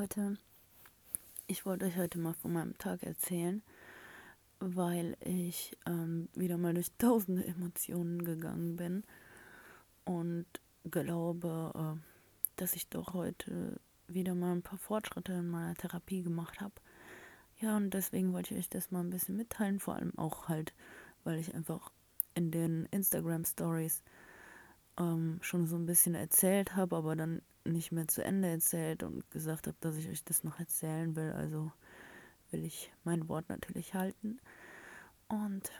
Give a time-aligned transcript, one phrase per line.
[0.00, 0.38] Leute,
[1.46, 3.62] ich wollte euch heute mal von meinem Tag erzählen,
[4.58, 9.04] weil ich ähm, wieder mal durch tausende Emotionen gegangen bin
[10.06, 10.46] und
[10.90, 12.00] glaube, äh,
[12.56, 13.78] dass ich doch heute
[14.08, 16.72] wieder mal ein paar Fortschritte in meiner Therapie gemacht habe.
[17.58, 20.72] Ja, und deswegen wollte ich euch das mal ein bisschen mitteilen, vor allem auch halt,
[21.24, 21.92] weil ich einfach
[22.34, 24.02] in den Instagram Stories
[24.98, 29.30] ähm, schon so ein bisschen erzählt habe, aber dann nicht mehr zu Ende erzählt und
[29.30, 31.32] gesagt habe, dass ich euch das noch erzählen will.
[31.32, 31.72] Also
[32.50, 34.40] will ich mein Wort natürlich halten.
[35.28, 35.70] Und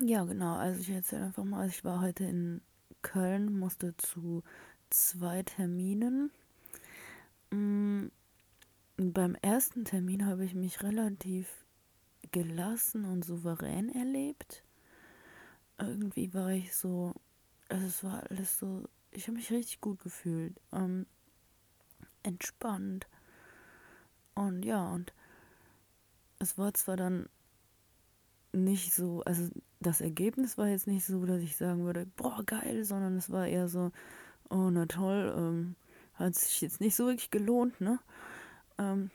[0.00, 2.60] ja, genau, also ich erzähle einfach mal, also ich war heute in
[3.02, 4.42] Köln, musste zu
[4.90, 6.30] zwei Terminen.
[7.50, 8.10] Mhm.
[8.96, 11.64] Beim ersten Termin habe ich mich relativ
[12.32, 14.64] gelassen und souverän erlebt.
[15.78, 17.14] Irgendwie war ich so,
[17.68, 20.54] also es war alles so ich habe mich richtig gut gefühlt.
[20.72, 21.06] Ähm,
[22.22, 23.08] entspannt.
[24.34, 25.12] Und ja, und
[26.38, 27.28] es war zwar dann
[28.52, 32.84] nicht so, also das Ergebnis war jetzt nicht so, dass ich sagen würde, boah, geil,
[32.84, 33.90] sondern es war eher so,
[34.50, 35.74] oh, na toll, ähm,
[36.14, 37.98] hat sich jetzt nicht so wirklich gelohnt, ne?
[38.78, 39.10] Ähm,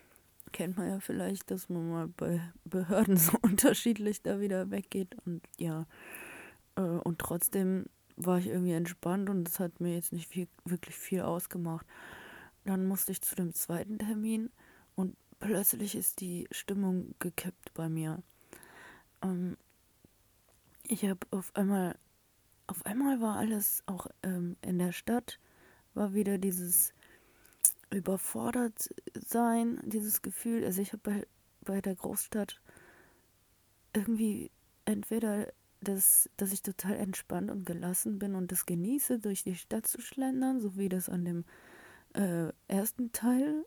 [0.51, 5.41] kennt man ja vielleicht, dass man mal bei Behörden so unterschiedlich da wieder weggeht und
[5.57, 5.85] ja,
[6.75, 7.85] äh, und trotzdem
[8.15, 11.85] war ich irgendwie entspannt und es hat mir jetzt nicht viel, wirklich viel ausgemacht.
[12.65, 14.49] Dann musste ich zu dem zweiten Termin
[14.95, 18.21] und plötzlich ist die Stimmung gekippt bei mir.
[19.21, 19.57] Ähm,
[20.83, 21.97] ich habe auf einmal,
[22.67, 25.39] auf einmal war alles auch ähm, in der Stadt,
[25.93, 26.93] war wieder dieses
[27.89, 30.63] überfordert sein, dieses Gefühl.
[30.63, 31.27] Also ich habe bei,
[31.61, 32.61] bei der Großstadt
[33.93, 34.51] irgendwie
[34.85, 35.47] entweder
[35.83, 40.01] dass, dass ich total entspannt und gelassen bin und das genieße, durch die Stadt zu
[40.01, 41.45] schlendern, so wie das an dem
[42.13, 43.65] äh, ersten Teil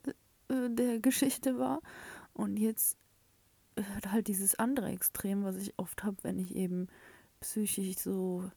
[0.48, 1.81] äh, der Geschichte war.
[2.33, 2.97] Und jetzt
[3.77, 6.89] äh, halt dieses andere Extrem, was ich oft habe, wenn ich eben
[7.41, 8.51] psychisch so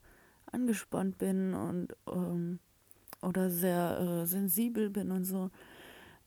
[0.51, 2.59] angespannt bin und ähm,
[3.22, 5.51] oder sehr äh, sensibel bin und so,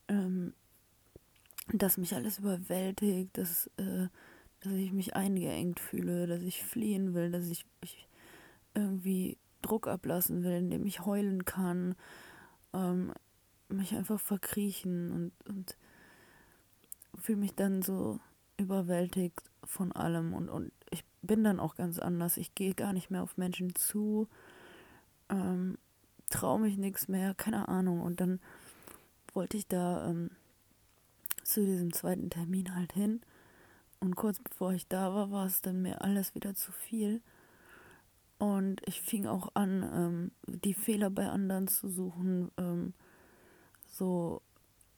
[0.09, 0.53] ähm,
[1.73, 4.09] dass mich alles überwältigt, dass äh,
[4.63, 8.09] dass ich mich eingeengt fühle, dass ich fliehen will, dass ich, ich
[8.75, 11.95] irgendwie Druck ablassen will, indem ich heulen kann,
[12.73, 13.13] ähm,
[13.69, 15.77] mich einfach verkriechen und, und
[17.21, 18.21] fühle mich dann so
[18.57, 22.37] überwältigt von allem und, und ich bin dann auch ganz anders.
[22.37, 24.29] Ich gehe gar nicht mehr auf Menschen zu,
[25.29, 25.79] ähm,
[26.31, 28.01] traue mich nichts mehr, keine Ahnung.
[28.01, 28.41] Und dann
[29.33, 30.31] wollte ich da ähm,
[31.43, 33.21] zu diesem zweiten Termin halt hin
[34.03, 37.23] und kurz bevor ich da war, war es dann mir alles wieder zu viel.
[38.39, 42.51] Und ich fing auch an, ähm, die Fehler bei anderen zu suchen.
[42.59, 42.95] Ähm,
[43.87, 44.43] so,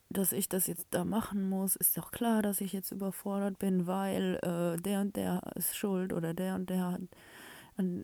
[0.09, 1.77] dass ich das jetzt da machen muss.
[1.77, 6.15] Ist doch klar, dass ich jetzt überfordert bin, weil äh, der und der ist schuld
[6.15, 7.01] oder der und der hat,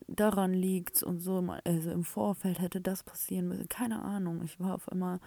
[0.07, 1.39] daran liegt und so.
[1.65, 3.71] Also im Vorfeld hätte das passieren müssen.
[3.71, 4.43] Keine Ahnung.
[4.45, 5.21] Ich war auf einmal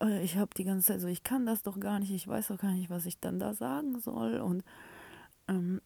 [0.00, 2.58] ich habe die ganze Zeit so, ich kann das doch gar nicht, ich weiß doch
[2.58, 4.64] gar nicht, was ich dann da sagen soll und
[5.48, 5.80] ähm,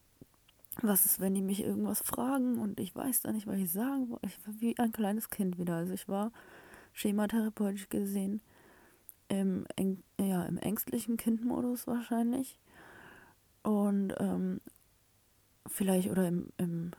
[0.82, 4.10] was ist, wenn die mich irgendwas fragen und ich weiß da nicht, was ich sagen
[4.10, 4.26] wollte.
[4.26, 5.76] Ich war wie ein kleines Kind wieder.
[5.76, 6.32] Also ich war
[6.92, 8.40] schematherapeutisch gesehen
[9.28, 9.66] im,
[10.18, 12.58] ja, im ängstlichen Kindmodus wahrscheinlich.
[13.62, 14.60] Und ähm,
[15.66, 16.90] vielleicht oder im, im,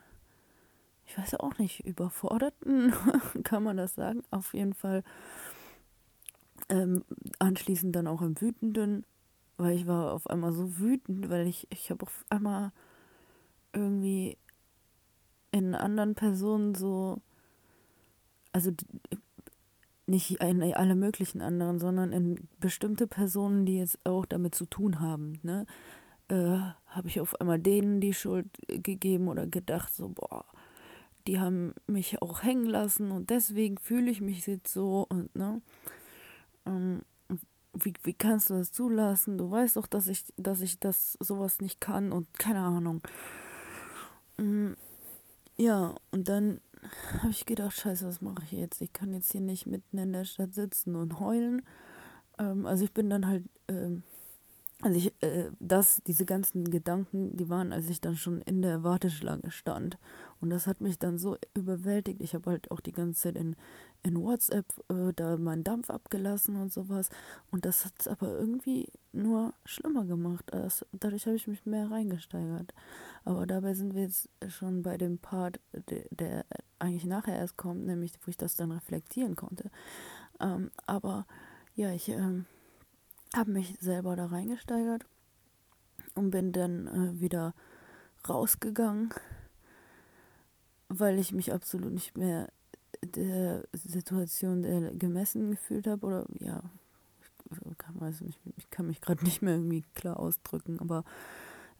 [1.06, 2.94] ich weiß auch nicht, überforderten,
[3.44, 4.24] kann man das sagen.
[4.32, 5.04] Auf jeden Fall
[6.70, 7.04] ähm,
[7.40, 9.06] anschließend dann auch im Wütenden,
[9.58, 12.72] weil ich war auf einmal so wütend, weil ich, ich habe auf einmal
[13.74, 14.38] irgendwie
[15.52, 17.22] in anderen Personen so,
[18.52, 18.72] also
[20.08, 25.00] nicht in alle möglichen anderen, sondern in bestimmte Personen, die jetzt auch damit zu tun
[25.00, 25.66] haben, ne,
[26.28, 30.46] äh, habe ich auf einmal denen die Schuld gegeben oder gedacht, so, boah,
[31.28, 35.62] die haben mich auch hängen lassen und deswegen fühle ich mich jetzt so und ne
[36.66, 37.02] ähm,
[37.74, 39.38] wie, wie kannst du das zulassen?
[39.38, 43.02] Du weißt doch, dass ich, dass ich das sowas nicht kann und keine Ahnung.
[44.38, 44.76] Ähm,
[45.58, 46.62] ja, und dann
[47.20, 48.82] habe ich gedacht, scheiße, was mache ich jetzt?
[48.82, 51.64] Ich kann jetzt hier nicht mitten in der Stadt sitzen und heulen.
[52.40, 54.04] Ähm, also ich bin dann halt ähm,
[54.82, 58.84] also ich, äh, das, diese ganzen Gedanken, die waren, als ich dann schon in der
[58.84, 59.98] Warteschlange stand.
[60.42, 62.22] Und das hat mich dann so überwältigt.
[62.22, 63.56] Ich habe halt auch die ganze Zeit in,
[64.04, 67.10] in WhatsApp äh, da meinen Dampf abgelassen und sowas.
[67.52, 70.46] Und das hat es aber irgendwie nur schlimmer gemacht.
[70.48, 72.74] Das, dadurch habe ich mich mehr reingesteigert.
[73.24, 75.60] Aber dabei sind wir jetzt schon bei dem Part,
[75.90, 76.46] der, der
[76.80, 79.72] eigentlich nachher erst kommt, nämlich wo ich das dann reflektieren konnte.
[80.40, 81.26] Ähm, aber
[81.76, 82.10] ja, ich...
[82.10, 82.46] Ähm,
[83.36, 85.06] habe mich selber da reingesteigert
[86.14, 87.54] und bin dann äh, wieder
[88.28, 89.10] rausgegangen,
[90.90, 92.50] weil ich mich absolut nicht mehr
[93.04, 96.62] der Situation der gemessen gefühlt habe oder ja,
[97.52, 101.04] ich kann, weiß nicht, ich kann mich gerade nicht mehr irgendwie klar ausdrücken, aber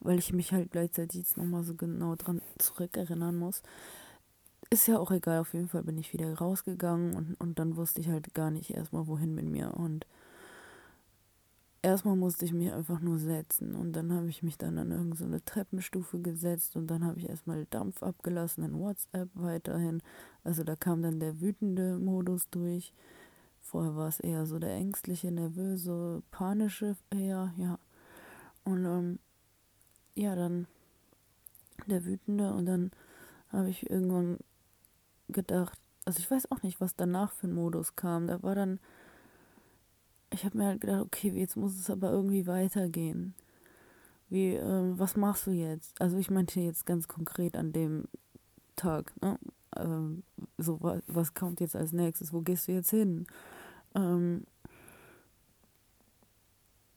[0.00, 3.62] weil ich mich halt gleichzeitig jetzt nochmal so genau dran zurückerinnern muss.
[4.70, 8.00] Ist ja auch egal, auf jeden Fall bin ich wieder rausgegangen und, und dann wusste
[8.00, 9.74] ich halt gar nicht erstmal, wohin mit mir.
[9.74, 10.06] Und
[11.86, 15.38] erstmal musste ich mich einfach nur setzen und dann habe ich mich dann an irgendeine
[15.38, 20.02] so Treppenstufe gesetzt und dann habe ich erstmal Dampf abgelassen in WhatsApp weiterhin.
[20.42, 22.92] Also da kam dann der wütende Modus durch.
[23.60, 27.78] Vorher war es eher so der ängstliche, nervöse, panische eher, ja.
[28.64, 29.18] Und ähm,
[30.16, 30.66] ja, dann
[31.86, 32.90] der wütende und dann
[33.50, 34.38] habe ich irgendwann
[35.28, 38.26] gedacht, also ich weiß auch nicht, was danach für ein Modus kam.
[38.26, 38.80] Da war dann,
[40.36, 43.34] ich habe mir halt gedacht, okay, jetzt muss es aber irgendwie weitergehen.
[44.28, 46.00] Wie, äh, was machst du jetzt?
[46.00, 48.04] Also ich meinte jetzt ganz konkret an dem
[48.76, 49.38] Tag, ne?
[49.76, 50.22] Ähm,
[50.58, 52.32] so, was, was kommt jetzt als nächstes?
[52.32, 53.26] Wo gehst du jetzt hin?
[53.94, 54.46] Ähm,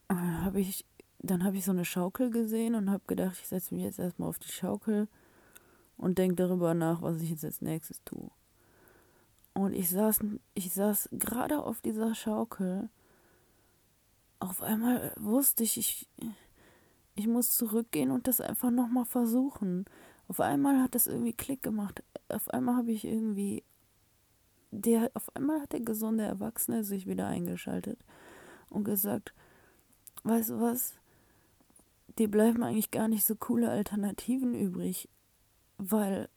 [0.08, 0.84] habe ich
[1.22, 4.28] dann habe ich so eine Schaukel gesehen und habe gedacht, ich setze mich jetzt erstmal
[4.28, 5.08] auf die Schaukel
[5.96, 8.30] und denke darüber nach, was ich jetzt als nächstes tue.
[9.52, 10.20] Und ich saß,
[10.54, 12.88] ich saß gerade auf dieser Schaukel.
[14.40, 16.08] Auf einmal wusste ich, ich,
[17.14, 19.84] ich muss zurückgehen und das einfach nochmal versuchen.
[20.28, 22.02] Auf einmal hat das irgendwie Klick gemacht.
[22.28, 23.62] Auf einmal habe ich irgendwie,
[24.70, 27.98] der, auf einmal hat der gesunde Erwachsene sich wieder eingeschaltet
[28.70, 29.34] und gesagt,
[30.24, 30.94] weißt du was,
[32.18, 35.08] dir bleiben eigentlich gar nicht so coole Alternativen übrig,
[35.76, 36.28] weil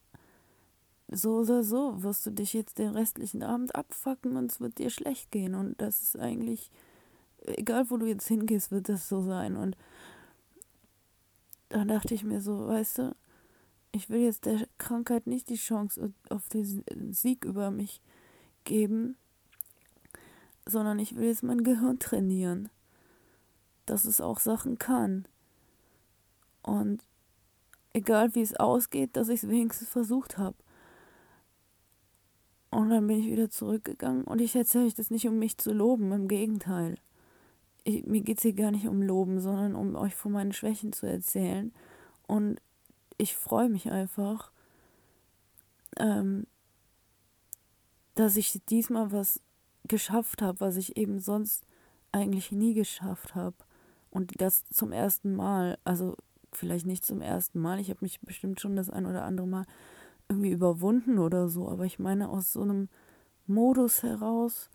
[1.07, 4.89] so oder so wirst du dich jetzt den restlichen Abend abfacken und es wird dir
[4.89, 6.71] schlecht gehen und das ist eigentlich,
[7.45, 9.78] egal wo du jetzt hingehst, wird das so sein und
[11.69, 13.16] da dachte ich mir so, weißt du,
[13.92, 18.01] ich will jetzt der Krankheit nicht die Chance auf den Sieg über mich
[18.63, 19.16] geben,
[20.68, 22.69] sondern ich will jetzt mein Gehirn trainieren,
[23.86, 25.28] dass es auch Sachen kann.
[26.62, 27.06] Und
[27.94, 30.57] egal wie es ausgeht, dass ich es wenigstens versucht habe.
[32.72, 35.72] Und dann bin ich wieder zurückgegangen und ich erzähle euch das nicht, um mich zu
[35.72, 36.98] loben, im Gegenteil.
[37.83, 40.94] Ich, mir geht es hier gar nicht um Loben, sondern um euch von meinen Schwächen
[40.94, 41.74] zu erzählen.
[42.27, 42.62] Und
[43.18, 44.51] ich freue mich einfach,
[45.97, 46.47] ähm,
[48.15, 49.41] dass ich diesmal was
[49.85, 51.65] geschafft habe, was ich eben sonst
[52.12, 53.56] eigentlich nie geschafft habe.
[54.09, 55.77] Und das zum ersten Mal.
[55.83, 56.15] Also
[56.51, 57.79] vielleicht nicht zum ersten Mal.
[57.79, 59.65] Ich habe mich bestimmt schon das ein oder andere Mal
[60.29, 61.69] irgendwie überwunden oder so.
[61.69, 62.89] Aber ich meine, aus so einem
[63.47, 64.69] Modus heraus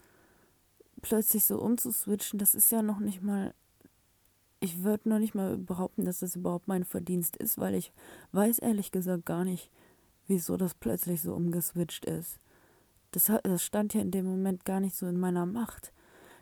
[1.03, 3.55] plötzlich so umzuswitchen, das ist ja noch nicht mal.
[4.61, 7.93] Ich würde noch nicht mal behaupten, dass das überhaupt mein Verdienst ist, weil ich
[8.33, 9.71] weiß ehrlich gesagt gar nicht,
[10.27, 12.41] wieso das plötzlich so umgeswitcht ist.
[13.13, 15.93] Das, das stand ja in dem Moment gar nicht so in meiner Macht.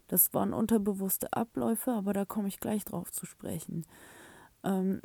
[0.08, 3.84] Das waren unterbewusste Abläufe, aber da komme ich gleich drauf zu sprechen.
[4.64, 5.00] Ähm,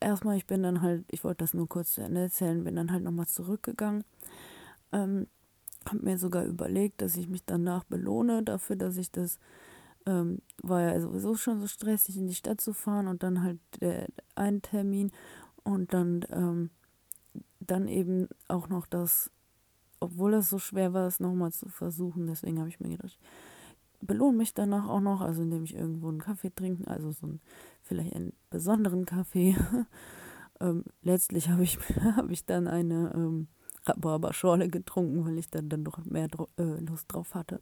[0.00, 2.92] erstmal, ich bin dann halt, ich wollte das nur kurz zu Ende erzählen, bin dann
[2.92, 4.04] halt nochmal zurückgegangen.
[4.92, 5.26] Ähm,
[5.86, 9.38] habe mir sogar überlegt, dass ich mich danach belohne dafür, dass ich das,
[10.06, 13.60] ähm, war ja sowieso schon so stressig, in die Stadt zu fahren und dann halt
[13.80, 15.12] der einen Termin
[15.64, 16.70] und dann, ähm,
[17.60, 19.30] dann eben auch noch das,
[20.00, 22.26] obwohl das so schwer war, es nochmal zu versuchen.
[22.26, 23.18] Deswegen habe ich mir gedacht,
[24.00, 27.40] belohne mich danach auch noch, also indem ich irgendwo einen Kaffee trinken, also so ein,
[27.82, 29.56] vielleicht einen besonderen Kaffee.
[30.60, 31.78] ähm, letztlich habe ich,
[32.16, 33.48] hab ich dann eine ähm,
[33.86, 37.60] Rhabarberschorle getrunken, weil ich dann, dann doch mehr äh, Lust drauf hatte.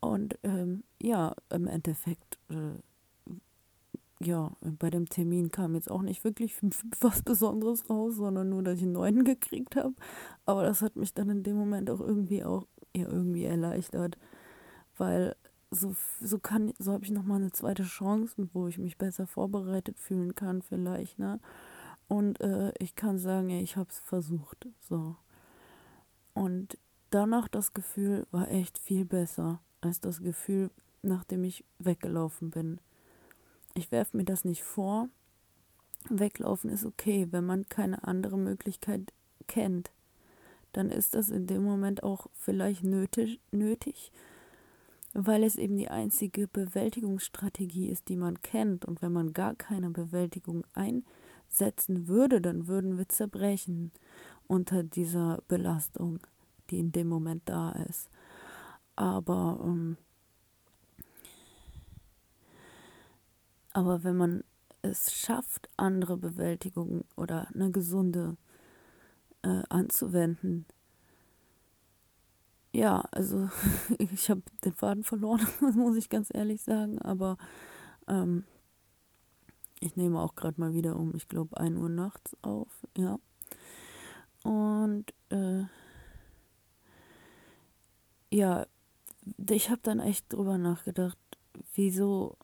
[0.00, 3.34] Und ähm, ja, im Endeffekt, äh,
[4.20, 6.56] ja, bei dem Termin kam jetzt auch nicht wirklich
[7.00, 9.94] was Besonderes raus, sondern nur, dass ich einen neuen gekriegt habe.
[10.44, 12.66] Aber das hat mich dann in dem Moment auch irgendwie auch
[12.96, 14.18] ja, irgendwie erleichtert,
[14.96, 15.36] weil
[15.70, 19.98] so, so kann, so habe ich nochmal eine zweite Chance, wo ich mich besser vorbereitet
[19.98, 21.40] fühlen kann, vielleicht, ne?
[22.08, 24.66] Und äh, ich kann sagen, ja, ich habe es versucht.
[24.80, 25.16] So.
[26.38, 26.78] Und
[27.10, 30.70] danach das Gefühl war echt viel besser als das Gefühl,
[31.02, 32.80] nachdem ich weggelaufen bin.
[33.74, 35.08] Ich werfe mir das nicht vor.
[36.08, 39.12] Weglaufen ist okay, wenn man keine andere Möglichkeit
[39.46, 39.90] kennt.
[40.72, 44.12] Dann ist das in dem Moment auch vielleicht nötig, nötig
[45.14, 48.84] weil es eben die einzige Bewältigungsstrategie ist, die man kennt.
[48.84, 53.92] Und wenn man gar keine Bewältigung einsetzen würde, dann würden wir zerbrechen
[54.48, 56.20] unter dieser Belastung,
[56.70, 58.10] die in dem Moment da ist.
[58.96, 59.96] Aber ähm,
[63.78, 64.42] Aber wenn man
[64.82, 68.36] es schafft, andere Bewältigung oder eine gesunde
[69.42, 70.66] äh, anzuwenden,
[72.72, 73.48] ja, also
[73.98, 77.38] ich habe den Faden verloren, muss ich ganz ehrlich sagen, aber
[78.08, 78.44] ähm,
[79.80, 83.18] ich nehme auch gerade mal wieder um, ich glaube, 1 Uhr nachts auf, ja.
[84.48, 85.64] Und äh,
[88.30, 88.66] ja,
[89.50, 91.18] ich habe dann echt drüber nachgedacht,
[91.74, 92.38] wieso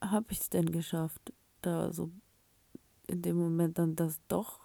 [0.00, 2.10] habe ich es denn geschafft, da so
[3.06, 4.60] in dem Moment dann das doch.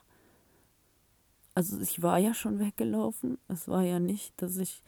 [1.56, 3.38] Also ich war ja schon weggelaufen.
[3.50, 4.82] Es war ja nicht, dass ich,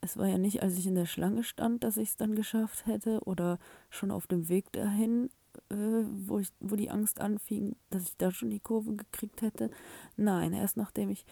[0.00, 2.86] es war ja nicht, als ich in der Schlange stand, dass ich es dann geschafft
[2.86, 5.30] hätte oder schon auf dem Weg dahin,
[5.70, 9.70] äh, wo ich, wo die Angst anfing, dass ich da schon die Kurve gekriegt hätte.
[10.16, 11.24] Nein, erst nachdem ich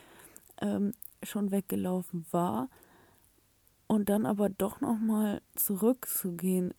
[0.60, 2.68] ähm, schon weggelaufen war
[3.86, 6.74] und dann aber doch noch mal zurückzugehen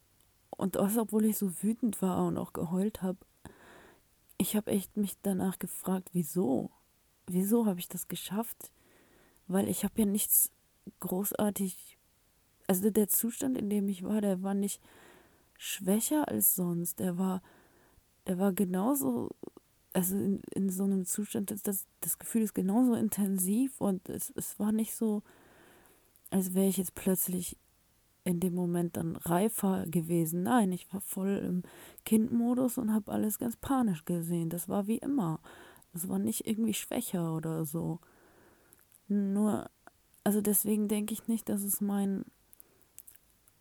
[0.51, 3.19] und das, obwohl ich so wütend war und auch geheult habe,
[4.37, 6.71] ich habe echt mich danach gefragt, wieso?
[7.27, 8.71] Wieso habe ich das geschafft?
[9.47, 10.51] Weil ich habe ja nichts
[10.99, 11.97] großartig,
[12.67, 14.81] also der Zustand, in dem ich war, der war nicht
[15.57, 17.00] schwächer als sonst.
[17.00, 17.41] Der war,
[18.27, 19.29] der war genauso,
[19.93, 24.59] also in, in so einem Zustand, das, das Gefühl ist genauso intensiv und es, es
[24.59, 25.24] war nicht so,
[26.29, 27.57] als wäre ich jetzt plötzlich
[28.25, 30.43] in dem Moment dann reifer gewesen.
[30.43, 31.63] Nein, ich war voll im
[32.05, 34.50] Kindmodus und habe alles ganz panisch gesehen.
[34.50, 35.39] Das war wie immer.
[35.93, 38.00] Das war nicht irgendwie schwächer oder so.
[39.07, 39.69] Nur,
[40.24, 42.25] also deswegen denke ich nicht, dass es mein,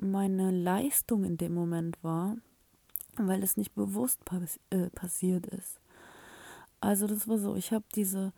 [0.04, 2.36] meine Leistung in dem Moment war,
[3.16, 5.80] weil es nicht bewusst pass äh, passiert ist.
[6.80, 8.32] Also das war so, ich habe diese,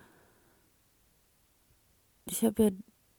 [2.26, 2.70] ich habe ja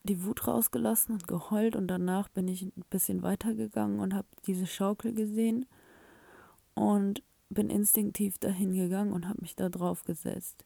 [0.04, 4.66] die Wut rausgelassen und geheult und danach bin ich ein bisschen weitergegangen und habe diese
[4.66, 5.66] Schaukel gesehen
[6.76, 10.66] und bin instinktiv dahin gegangen und habe mich da drauf gesetzt,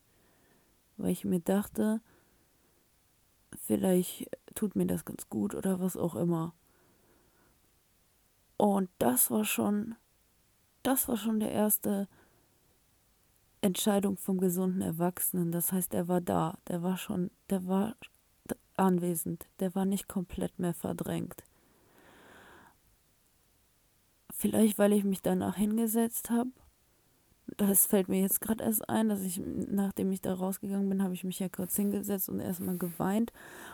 [0.98, 2.02] weil ich mir dachte,
[3.66, 6.54] vielleicht tut mir das ganz gut oder was auch immer.
[8.62, 9.96] Und das war schon,
[10.84, 12.08] das war schon der erste
[13.62, 15.52] Entscheidung vom gesunden Erwachsenen.
[15.52, 17.96] Das heißt, er war da, der war schon, der war
[18.78, 21.44] anwesend, der war nicht komplett mehr verdrängt.
[24.32, 26.52] Vielleicht, weil ich mich danach hingesetzt habe.
[27.58, 31.16] Das fällt mir jetzt gerade erst ein, dass ich, nachdem ich da rausgegangen bin, habe
[31.16, 33.34] ich mich ja kurz hingesetzt und erstmal geweint.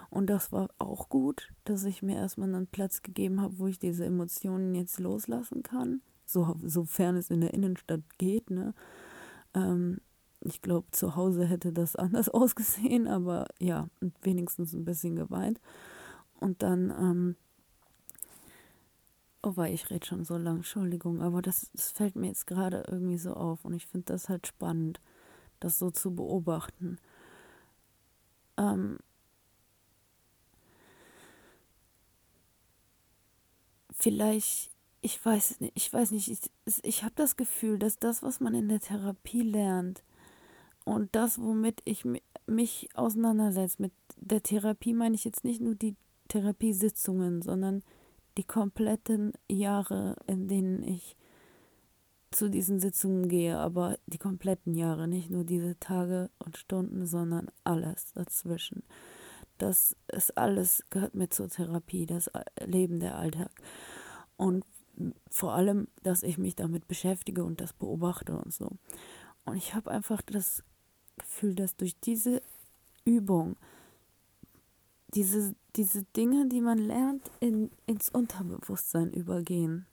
[0.10, 3.80] Und das war auch gut, dass ich mir erstmal einen Platz gegeben habe, wo ich
[3.80, 6.02] diese Emotionen jetzt loslassen kann.
[6.26, 8.74] So, sofern es in der Innenstadt geht, ne?
[9.54, 10.00] Ähm,
[10.42, 13.90] ich glaube, zu Hause hätte das anders ausgesehen, aber ja,
[14.22, 15.60] wenigstens ein bisschen geweint.
[16.40, 17.36] Und dann, ähm,
[19.42, 22.84] oh, weil ich rede schon so lang, Entschuldigung, aber das, das fällt mir jetzt gerade
[22.88, 25.02] irgendwie so auf und ich finde das halt spannend,
[25.60, 27.00] das so zu beobachten.
[28.58, 29.00] Ähm,
[33.98, 38.40] vielleicht ich weiß nicht, ich weiß nicht, ich, ich habe das Gefühl, dass das, was
[38.40, 40.04] man in der Therapie lernt,
[40.88, 42.06] und das, womit ich
[42.46, 45.98] mich auseinandersetze, mit der Therapie meine ich jetzt nicht nur die
[46.30, 47.84] Therapiesitzungen, sondern
[48.38, 51.18] die kompletten Jahre, in denen ich
[52.32, 57.52] zu diesen Sitzungen gehe, aber die kompletten Jahre, nicht nur diese Tage und Stunden, sondern
[57.66, 58.84] alles dazwischen.
[59.58, 62.30] Das ist alles, gehört mir zur Therapie, das
[62.66, 63.52] Leben, der Alltag.
[64.38, 64.66] Und
[65.30, 68.72] vor allem, dass ich mich damit beschäftige und das beobachte und so.
[69.46, 70.64] Und ich habe einfach das
[71.18, 72.42] Gefühl, dass durch diese
[73.06, 73.56] Übung
[75.14, 79.86] diese, diese Dinge, die man lernt, in, ins Unterbewusstsein übergehen.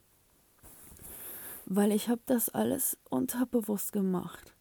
[1.65, 4.54] Weil ich habe das alles unterbewusst gemacht.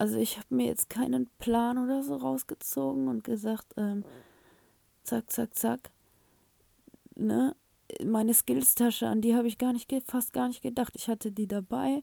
[0.00, 4.02] Also ich habe mir jetzt keinen Plan oder so rausgezogen und gesagt, ähm,
[5.02, 5.90] zack, zack, zack.
[7.16, 7.54] Ne?
[8.02, 10.94] Meine Skills-Tasche, an die habe ich gar nicht, fast gar nicht gedacht.
[10.96, 12.02] Ich hatte die dabei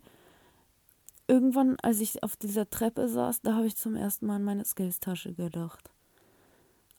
[1.28, 4.66] irgendwann, als ich auf dieser Treppe saß, da habe ich zum ersten Mal an meine
[4.66, 5.90] Skills-Tasche gedacht.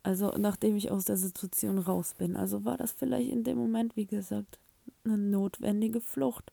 [0.03, 2.37] Also nachdem ich aus der Situation raus bin.
[2.37, 4.59] Also war das vielleicht in dem Moment, wie gesagt,
[5.05, 6.51] eine notwendige Flucht.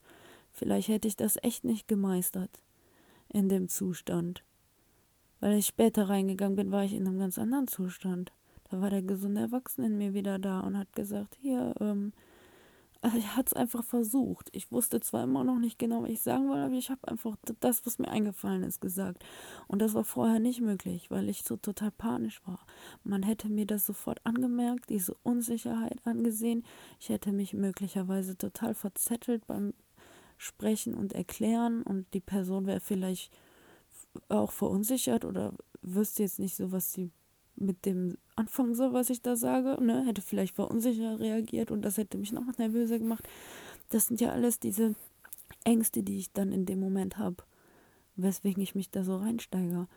[0.52, 2.62] Vielleicht hätte ich das echt nicht gemeistert
[3.36, 4.44] in dem Zustand.
[5.42, 8.32] Weil ich später reingegangen bin, war ich in einem ganz anderen Zustand.
[8.72, 12.13] Da war der gesunde Erwachsene in mir wieder da und hat gesagt, hier, ähm,
[13.01, 14.50] also ich hatte es einfach versucht.
[14.54, 17.36] Ich wusste zwar immer noch nicht genau, was ich sagen wollte, aber ich habe einfach
[17.60, 19.24] das, was mir eingefallen ist, gesagt.
[19.68, 22.65] Und das war vorher nicht möglich, weil ich so total panisch war.
[23.04, 26.63] Man hätte mir das sofort angemerkt, diese Unsicherheit angesehen.
[27.00, 29.74] Ich hätte mich möglicherweise total verzettelt beim
[30.38, 33.32] sprechen und erklären und die Person wäre vielleicht
[34.30, 37.12] auch verunsichert oder wüsste jetzt nicht so, was sie
[37.56, 40.06] mit dem anfangen soll, was ich da sage, ne?
[40.06, 43.27] Hätte vielleicht verunsichert reagiert und das hätte mich noch nervöser gemacht.
[43.89, 44.96] Das sind ja alles diese
[45.63, 47.38] Ängste, die ich dann in dem Moment habe,
[48.15, 49.88] weswegen ich mich da so reinsteige.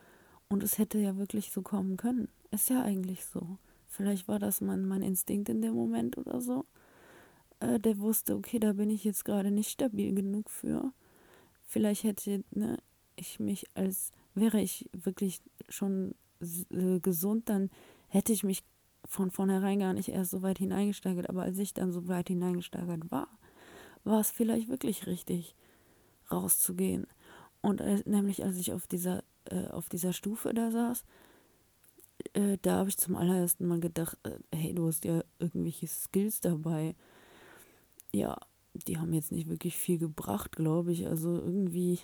[0.47, 2.27] Und es hätte ja wirklich so kommen können.
[2.51, 3.57] Ist ja eigentlich so.
[3.87, 6.65] Vielleicht war das mein, mein Instinkt in dem Moment oder so.
[7.59, 10.93] Äh, der wusste, okay, da bin ich jetzt gerade nicht stabil genug für.
[11.65, 12.77] Vielleicht hätte ne,
[13.15, 16.15] ich mich als, wäre ich wirklich schon
[16.71, 17.69] äh, gesund, dann
[18.07, 18.63] hätte ich mich
[19.05, 21.29] von vornherein gar nicht erst so weit hineingesteigert.
[21.29, 23.27] Aber als ich dann so weit hineingesteigert war,
[24.03, 25.55] war es vielleicht wirklich richtig,
[26.31, 27.07] rauszugehen.
[27.61, 31.03] Und äh, nämlich als ich auf dieser, äh, auf dieser Stufe da saß,
[32.33, 36.41] äh, da habe ich zum allerersten Mal gedacht, äh, hey, du hast ja irgendwelche Skills
[36.41, 36.95] dabei.
[38.11, 38.37] Ja,
[38.73, 41.07] die haben jetzt nicht wirklich viel gebracht, glaube ich.
[41.07, 41.99] Also irgendwie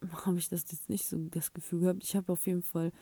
[0.26, 2.04] habe ich das jetzt nicht so das Gefühl gehabt.
[2.04, 2.92] Ich habe auf jeden Fall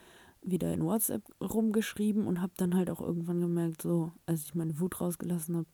[0.42, 4.78] wieder in WhatsApp rumgeschrieben und habe dann halt auch irgendwann gemerkt, so, als ich meine
[4.78, 5.68] Wut rausgelassen habe,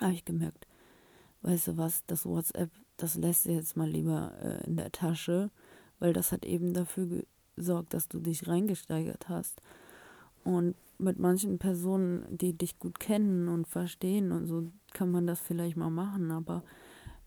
[0.00, 0.66] habe ich gemerkt,
[1.42, 5.50] weißt du was, das WhatsApp, das lässt du jetzt mal lieber äh, in der Tasche,
[5.98, 7.24] weil das hat eben dafür
[7.56, 9.60] gesorgt, dass du dich reingesteigert hast.
[10.44, 15.40] Und mit manchen Personen, die dich gut kennen und verstehen und so, kann man das
[15.40, 16.62] vielleicht mal machen, aber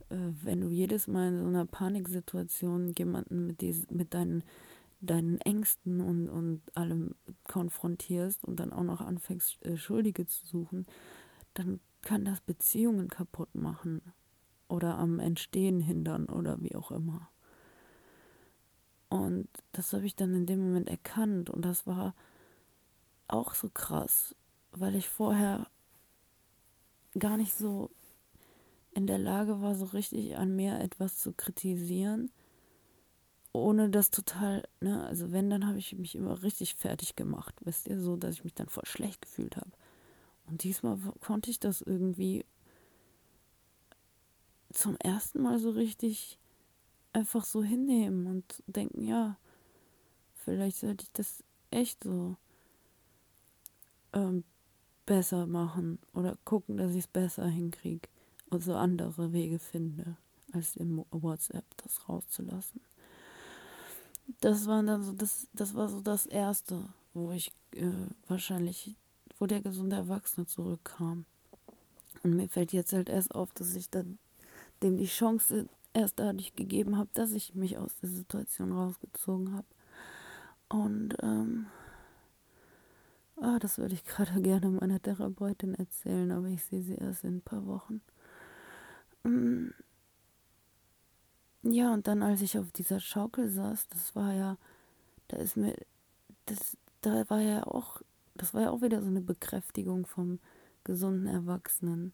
[0.09, 4.43] äh, wenn du jedes Mal in so einer Paniksituation jemanden mit, dies, mit deinen
[4.99, 10.85] deinen Ängsten und, und allem konfrontierst und dann auch noch anfängst, äh, Schuldige zu suchen,
[11.53, 14.01] dann kann das Beziehungen kaputt machen
[14.67, 17.29] oder am Entstehen hindern oder wie auch immer.
[19.09, 22.13] Und das habe ich dann in dem Moment erkannt und das war
[23.27, 24.35] auch so krass,
[24.71, 25.67] weil ich vorher
[27.17, 27.89] gar nicht so
[28.93, 32.31] in der Lage war, so richtig an mir etwas zu kritisieren
[33.57, 37.87] ohne das total, ne, also wenn, dann habe ich mich immer richtig fertig gemacht, wisst
[37.87, 39.71] ihr, so, dass ich mich dann voll schlecht gefühlt habe.
[40.47, 42.45] Und diesmal konnte ich das irgendwie
[44.71, 46.37] zum ersten Mal so richtig
[47.13, 49.37] einfach so hinnehmen und denken, ja,
[50.45, 52.37] vielleicht sollte ich das echt so
[54.17, 54.43] ähm,
[55.05, 58.07] besser machen oder gucken, dass ich es besser hinkriege
[58.49, 60.17] und so andere Wege finde,
[60.53, 62.81] als im WhatsApp das rauszulassen
[64.41, 67.91] das war dann so, das, das war so das erste, wo ich äh,
[68.27, 68.95] wahrscheinlich,
[69.39, 71.25] wo der gesunde Erwachsene zurückkam.
[72.23, 74.17] Und mir fällt jetzt halt erst auf, dass ich dann
[74.83, 79.67] dem die Chance erst dadurch gegeben habe, dass ich mich aus der Situation rausgezogen habe.
[80.69, 81.67] Und ähm,
[83.41, 87.37] ah, das würde ich gerade gerne meiner Therapeutin erzählen, aber ich sehe sie erst in
[87.37, 88.01] ein paar Wochen.
[89.23, 89.69] Mm,
[91.63, 94.57] ja, und dann, als ich auf dieser Schaukel saß, das war ja,
[95.27, 95.75] da ist mir,
[96.45, 98.01] das, da war ja auch,
[98.35, 100.39] das war ja auch wieder so eine Bekräftigung vom
[100.83, 102.13] gesunden Erwachsenen.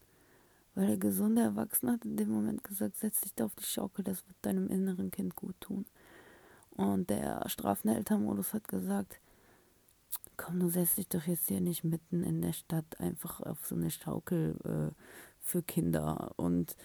[0.76, 4.04] Weil der gesunde Erwachsene hat in dem Moment gesagt, setz dich da auf die Schaukel,
[4.04, 5.86] das wird deinem inneren Kind gut tun.
[6.72, 9.20] Und der strafende Elternmodus hat gesagt,
[10.38, 13.76] komm, du setzt dich doch jetzt hier nicht mitten in der Stadt einfach auf so
[13.76, 14.93] eine Schaukel äh,
[15.39, 16.32] für Kinder.
[16.38, 16.76] Und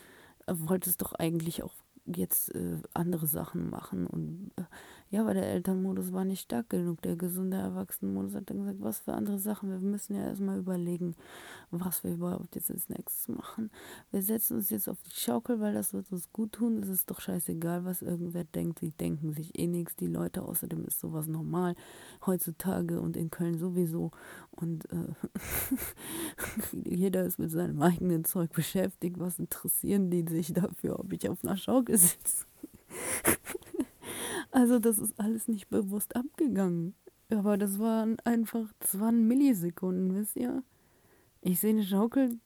[0.46, 1.74] wolltest doch eigentlich auch
[2.14, 4.07] jetzt äh, andere Sachen machen.
[4.07, 4.62] Und äh,
[5.11, 7.01] ja, aber der Elternmodus war nicht stark genug.
[7.01, 9.71] Der gesunde Erwachsenenmodus hat dann gesagt, was für andere Sachen.
[9.71, 11.14] Wir müssen ja erstmal überlegen,
[11.71, 13.71] was wir überhaupt jetzt als nächstes machen.
[14.11, 16.83] Wir setzen uns jetzt auf die Schaukel, weil das wird uns gut tun.
[16.83, 18.81] Es ist doch scheißegal, was irgendwer denkt.
[18.81, 19.97] Sie denken sich eh nichts.
[19.97, 21.75] Die Leute, außerdem ist sowas normal
[22.27, 24.11] heutzutage und in Köln sowieso.
[24.51, 25.14] Und äh,
[26.88, 29.18] jeder ist mit seinem eigenen Zeug beschäftigt.
[29.18, 32.46] Was interessieren die sich dafür, ob ich auf einer Schaukel sitze?
[34.50, 36.94] also das ist alles nicht bewusst abgegangen.
[37.30, 40.62] Aber das waren einfach, das waren Millisekunden, wisst ihr?
[41.42, 42.38] Ich sehe eine Schaukel,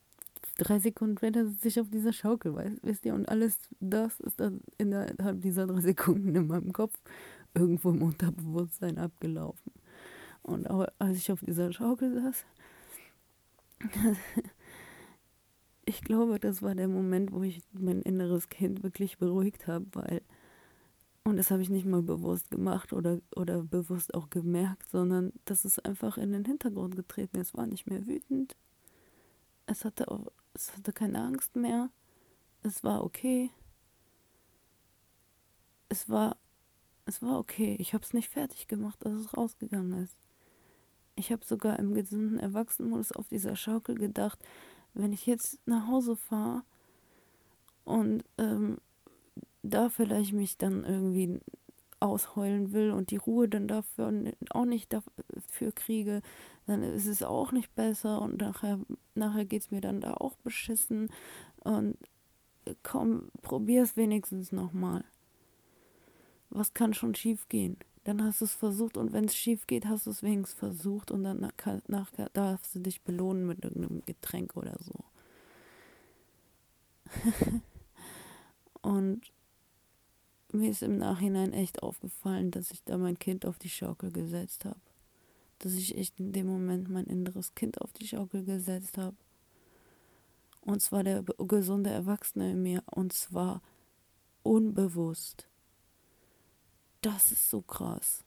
[0.59, 3.15] drei Sekunden später sitze ich auf dieser Schaukel, wisst ihr?
[3.15, 6.99] Und alles das ist dann innerhalb dieser drei Sekunden in meinem Kopf
[7.55, 9.73] irgendwo im Unterbewusstsein abgelaufen.
[10.43, 12.45] Und als ich auf dieser Schaukel saß,
[15.85, 20.23] ich glaube, das war der Moment, wo ich mein inneres Kind wirklich beruhigt habe, weil,
[21.25, 25.65] und das habe ich nicht mal bewusst gemacht oder, oder bewusst auch gemerkt, sondern das
[25.65, 27.41] ist einfach in den Hintergrund getreten.
[27.41, 28.57] Es war nicht mehr wütend.
[29.67, 31.91] Es hatte auch, es hatte keine Angst mehr.
[32.63, 33.51] Es war okay.
[35.89, 36.37] Es war,
[37.07, 37.77] es war okay.
[37.81, 40.17] Ich habe es nicht fertig gemacht, als es rausgegangen ist.
[41.17, 44.39] Ich habe sogar im gesunden Erwachsenenmodus auf dieser Schaukel gedacht,
[44.95, 46.63] wenn ich jetzt nach Hause fahre
[47.85, 48.79] und ähm,
[49.63, 51.41] da vielleicht mich dann irgendwie
[52.01, 54.13] ausheulen will und die Ruhe dann dafür
[54.51, 56.21] auch nicht dafür kriege,
[56.67, 58.81] dann ist es auch nicht besser und nachher,
[59.15, 61.11] nachher geht es mir dann da auch beschissen.
[61.61, 61.97] Und
[62.83, 65.05] komm, probier es wenigstens nochmal.
[66.51, 67.77] Was kann schon schief gehen?
[68.05, 71.11] Dann hast du es versucht und wenn es schief geht, hast du es wenigstens versucht
[71.11, 71.41] und dann
[71.87, 75.05] nach, darfst du dich belohnen mit irgendeinem Getränk oder so.
[78.83, 79.33] und
[80.53, 84.65] mir ist im Nachhinein echt aufgefallen, dass ich da mein Kind auf die Schaukel gesetzt
[84.65, 84.81] habe.
[85.61, 89.17] Dass ich echt in dem Moment mein inneres Kind auf die Schaukel gesetzt habe.
[90.61, 92.83] Und zwar der gesunde Erwachsene in mir.
[92.87, 93.63] Und zwar
[94.43, 95.47] unbewusst.
[97.03, 98.25] Das ist so krass.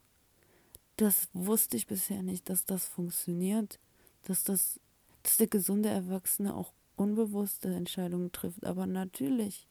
[0.98, 3.80] Das wusste ich bisher nicht, dass das funktioniert.
[4.24, 4.80] Dass das,
[5.24, 8.66] dass der gesunde Erwachsene auch unbewusste Entscheidungen trifft.
[8.66, 9.68] Aber natürlich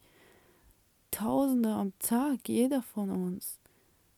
[1.15, 3.61] Tausende am Tag, jeder von uns.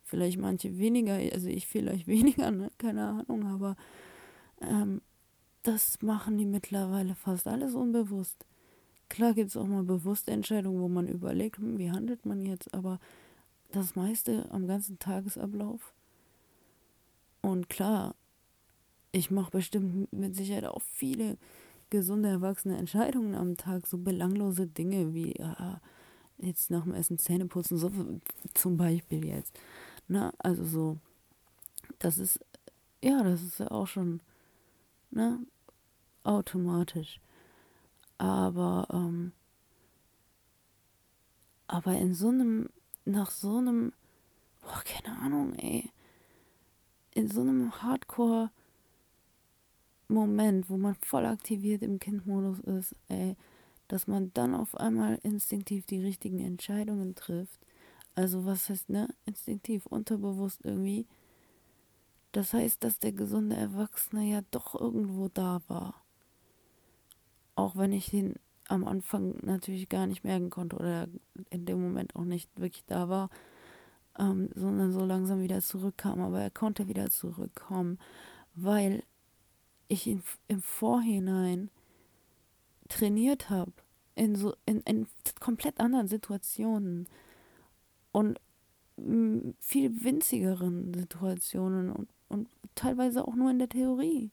[0.03, 2.70] Vielleicht manche weniger, also ich vielleicht weniger, ne?
[2.79, 3.77] keine Ahnung, aber
[4.62, 5.03] ähm,
[5.62, 8.46] das machen die mittlerweile fast alles unbewusst.
[9.11, 12.72] Klar gibt es auch mal bewusste Entscheidungen, wo man überlegt, hm, wie handelt man jetzt,
[12.72, 12.99] aber
[13.72, 15.92] das meiste am ganzen Tagesablauf.
[17.42, 18.14] Und klar,
[19.12, 21.38] ich mache bestimmt mit Sicherheit auch viele
[21.90, 25.81] gesunde, erwachsene Entscheidungen am Tag, so belanglose Dinge wie, ja,
[26.38, 27.90] jetzt nach dem Essen Zähne putzen, so
[28.55, 29.59] zum Beispiel jetzt.
[30.09, 30.33] Ne?
[30.38, 30.98] Also so,
[31.98, 32.40] das ist,
[33.02, 34.20] ja, das ist ja auch schon,
[35.11, 35.38] ne,
[36.24, 37.20] automatisch.
[38.18, 39.33] Aber, ähm,
[41.66, 42.68] aber in so einem,
[43.07, 43.92] nach so einem,
[44.61, 45.90] boah, keine Ahnung, ey,
[47.14, 48.51] in so einem Hardcore
[50.09, 53.37] Moment, wo man voll aktiviert im Kindmodus ist, ey,
[53.88, 57.59] dass man dann auf einmal instinktiv die richtigen Entscheidungen trifft.
[58.14, 59.09] Also was heißt, ne?
[59.25, 61.07] Instinktiv, unterbewusst irgendwie.
[62.33, 66.03] Das heißt, dass der gesunde Erwachsene ja doch irgendwo da war.
[67.55, 68.35] Auch wenn ich ihn
[68.68, 71.09] am Anfang natürlich gar nicht merken konnte oder
[71.50, 73.31] in dem Moment auch nicht wirklich da war,
[74.18, 76.20] ähm, sondern so langsam wieder zurückkam.
[76.20, 77.98] Aber er konnte wieder zurückkommen,
[78.55, 79.02] weil
[79.88, 81.70] ich ihn im Vorhinein
[82.88, 83.72] trainiert habe
[84.14, 85.07] in so in, in
[85.40, 87.07] komplett anderen Situationen
[88.12, 88.40] und
[89.61, 94.31] viel winzigeren Situationen und, und teilweise auch nur in der Theorie,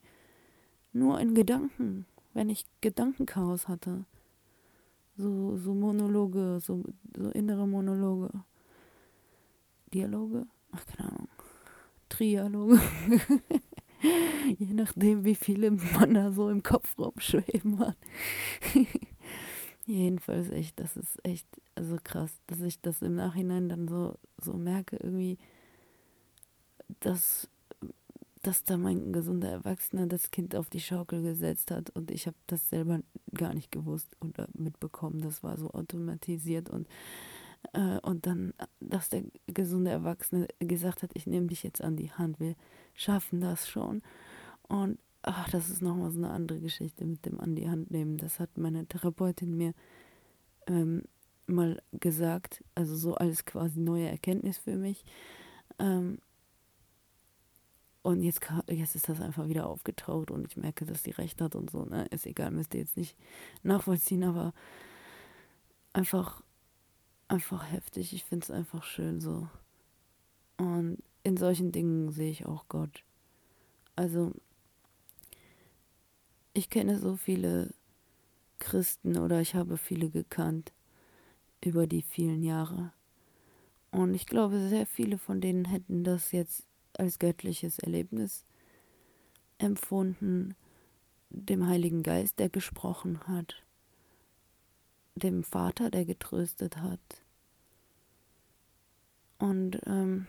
[0.93, 4.05] nur in Gedanken, wenn ich Gedankenchaos hatte,
[5.17, 6.83] so so Monologe, so
[7.15, 8.29] so innere Monologe,
[9.93, 11.29] Dialoge, ach keine Ahnung,
[12.09, 12.79] Trialoge.
[14.59, 17.95] Je nachdem, wie viele man da so im Kopf rumschweben hat.
[19.85, 24.53] Jedenfalls echt, das ist echt, also krass, dass ich das im Nachhinein dann so, so
[24.53, 25.37] merke, irgendwie,
[26.99, 27.49] dass,
[28.43, 32.37] dass da mein gesunder Erwachsener das Kind auf die Schaukel gesetzt hat und ich habe
[32.47, 32.99] das selber
[33.33, 35.21] gar nicht gewusst oder mitbekommen.
[35.21, 36.87] Das war so automatisiert und
[37.71, 42.11] äh, und dann, dass der gesunde Erwachsene gesagt hat, ich nehme dich jetzt an die
[42.11, 42.55] Hand, wir
[42.93, 44.01] schaffen das schon.
[44.67, 48.17] Und ach, das ist nochmal so eine andere Geschichte mit dem an die Hand nehmen.
[48.17, 49.73] Das hat meine Therapeutin mir
[50.67, 51.03] ähm,
[51.47, 55.05] mal gesagt, also so als quasi neue Erkenntnis für mich.
[55.79, 56.19] Ähm,
[58.03, 61.55] und jetzt, jetzt ist das einfach wieder aufgetaucht und ich merke, dass sie recht hat
[61.55, 61.85] und so.
[61.85, 62.05] Ne?
[62.11, 63.17] Ist egal, müsst ihr jetzt nicht
[63.63, 64.53] nachvollziehen, aber
[65.93, 66.43] einfach
[67.33, 68.13] einfach heftig.
[68.13, 69.47] Ich finde es einfach schön so.
[70.57, 73.03] Und in solchen Dingen sehe ich auch Gott.
[73.95, 74.33] Also,
[76.53, 77.73] ich kenne so viele
[78.59, 80.71] Christen oder ich habe viele gekannt
[81.63, 82.91] über die vielen Jahre.
[83.91, 86.65] Und ich glaube, sehr viele von denen hätten das jetzt
[86.99, 88.45] als göttliches Erlebnis
[89.57, 90.55] empfunden,
[91.29, 93.63] dem Heiligen Geist, der gesprochen hat,
[95.15, 97.23] dem Vater, der getröstet hat,
[99.43, 100.25] und ähm,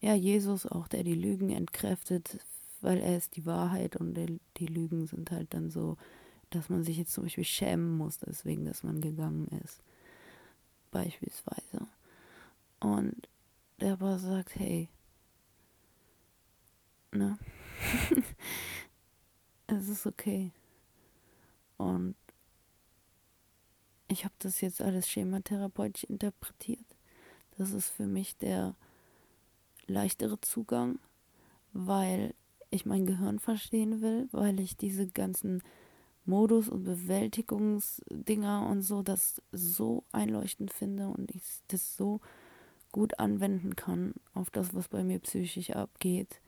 [0.00, 2.38] ja, Jesus auch, der die Lügen entkräftet,
[2.80, 4.14] weil er ist die Wahrheit und
[4.56, 5.98] die Lügen sind halt dann so,
[6.48, 9.82] dass man sich jetzt zum Beispiel schämen muss, deswegen, dass man gegangen ist.
[10.96, 11.86] Beispielsweise.
[12.80, 13.28] Und
[13.80, 14.88] der aber sagt, hey,
[17.12, 17.36] ne?
[19.66, 20.52] es ist okay.
[21.76, 22.16] Und
[24.08, 26.86] ich habe das jetzt alles schematherapeutisch interpretiert.
[27.58, 28.74] Das ist für mich der
[29.86, 30.98] leichtere Zugang,
[31.74, 32.34] weil
[32.70, 35.62] ich mein Gehirn verstehen will, weil ich diese ganzen
[36.26, 42.20] Modus und Bewältigungsdinger und so das so einleuchtend finde und ich das so
[42.92, 46.40] gut anwenden kann auf das, was bei mir psychisch abgeht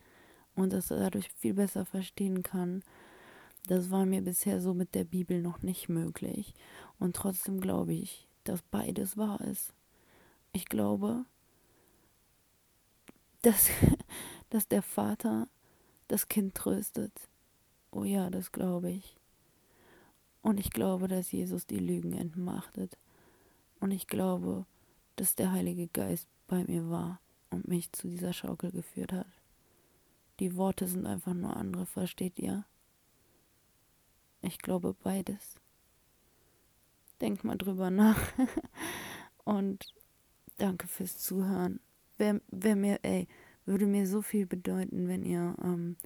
[0.55, 2.83] und das dadurch viel besser verstehen kann.
[3.67, 6.55] Das war mir bisher so mit der Bibel noch nicht möglich.
[6.99, 9.75] Und trotzdem glaube ich, dass beides wahr ist.
[10.53, 11.27] Ich glaube,
[13.43, 13.69] dass,
[14.51, 15.49] dass der Vater
[16.09, 17.12] das Kind tröstet.
[17.91, 19.18] Oh ja, das glaube ich.
[20.49, 22.97] Und ich glaube, dass Jesus die Lügen entmachtet.
[23.81, 24.65] Und ich glaube,
[25.15, 29.27] dass der Heilige Geist bei mir war und mich zu dieser Schaukel geführt hat.
[30.41, 32.65] Die Worte sind einfach nur andere, versteht ihr?
[34.41, 35.57] Ich glaube beides.
[37.21, 38.19] Denkt mal drüber nach.
[39.45, 39.93] und
[40.57, 41.79] danke fürs Zuhören.
[42.17, 43.29] Wer, wer mir, ey,
[43.67, 45.97] würde mir so viel bedeuten, wenn ihr ähm,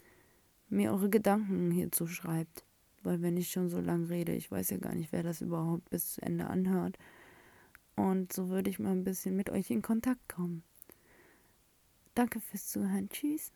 [0.68, 2.64] mir eure Gedanken hierzu schreibt.
[3.02, 5.90] Weil wenn ich schon so lang rede, ich weiß ja gar nicht, wer das überhaupt
[5.90, 6.98] bis zu Ende anhört.
[7.96, 10.62] Und so würde ich mal ein bisschen mit euch in Kontakt kommen.
[12.14, 13.08] Danke fürs Zuhören.
[13.08, 13.52] Tschüss.